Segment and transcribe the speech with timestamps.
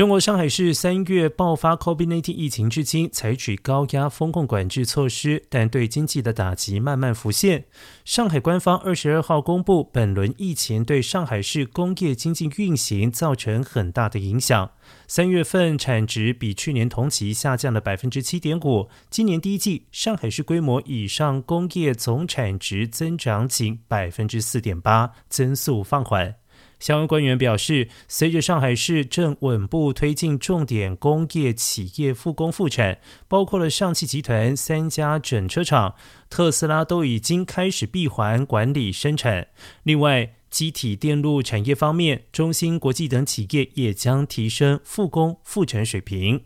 [0.00, 7.66] 中国上海市三月爆发 COVID-19 疫情至今，采取高压风控管制措施，但对经济的打击慢慢浮现。
[8.06, 14.70] 上海官方二十二号公布，本轮疫情对上海市工业经济运行造成很大的影响。
[15.06, 26.39] 三月份产值比去年同期下降了百分之七点五，今年第一季上海市规模以上工业总产值增长仅百分之四点八，增速放缓。
[26.78, 32.98] 相关官员表示，随着上海市正稳步推进重点工业企业复工复产，
[33.28, 35.94] 包括了上汽集团三家整车厂、
[36.30, 39.48] 特斯拉都已经开始闭环管理生产。
[39.82, 46.42] 另外，机体电路产业方面，中芯国际等企业也将提升复工复产水平。